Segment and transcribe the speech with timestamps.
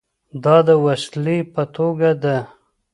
[0.43, 2.37] دا د وسیلې په توګه ده.